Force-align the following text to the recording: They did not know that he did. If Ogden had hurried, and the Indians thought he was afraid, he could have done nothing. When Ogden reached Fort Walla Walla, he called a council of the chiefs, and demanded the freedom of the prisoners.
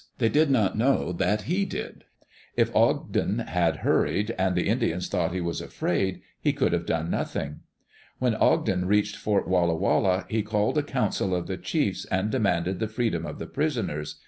They 0.17 0.29
did 0.29 0.49
not 0.49 0.75
know 0.75 1.11
that 1.11 1.43
he 1.43 1.63
did. 1.63 2.05
If 2.57 2.75
Ogden 2.75 3.37
had 3.37 3.77
hurried, 3.85 4.31
and 4.35 4.55
the 4.55 4.67
Indians 4.67 5.07
thought 5.07 5.31
he 5.31 5.41
was 5.41 5.61
afraid, 5.61 6.21
he 6.39 6.53
could 6.53 6.73
have 6.73 6.87
done 6.87 7.11
nothing. 7.11 7.59
When 8.17 8.33
Ogden 8.33 8.85
reached 8.85 9.15
Fort 9.15 9.47
Walla 9.47 9.75
Walla, 9.75 10.25
he 10.27 10.41
called 10.41 10.79
a 10.79 10.81
council 10.81 11.35
of 11.35 11.45
the 11.45 11.55
chiefs, 11.57 12.05
and 12.05 12.31
demanded 12.31 12.79
the 12.79 12.87
freedom 12.87 13.27
of 13.27 13.37
the 13.37 13.45
prisoners. 13.45 14.15